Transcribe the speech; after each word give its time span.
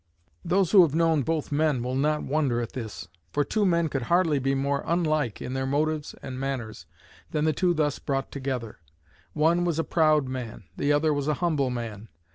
Those 0.43 0.71
who 0.71 0.81
have 0.81 0.95
known 0.95 1.21
both 1.21 1.51
men 1.51 1.83
will 1.83 1.93
not 1.93 2.23
wonder 2.23 2.59
at 2.59 2.71
this; 2.73 3.07
for 3.31 3.43
two 3.43 3.67
men 3.67 3.87
could 3.87 4.01
hardly 4.01 4.39
be 4.39 4.55
more 4.55 4.83
unlike 4.87 5.43
in 5.43 5.53
their 5.53 5.67
motives 5.67 6.15
and 6.23 6.39
manners 6.39 6.87
than 7.29 7.45
the 7.45 7.53
two 7.53 7.75
thus 7.75 7.99
brought 7.99 8.31
together. 8.31 8.79
One 9.33 9.63
was 9.63 9.77
a 9.77 9.83
proud 9.83 10.27
man; 10.27 10.63
the 10.75 10.91
other 10.91 11.13
was 11.13 11.27
a 11.27 11.35
humble 11.35 11.69
man. 11.69 12.07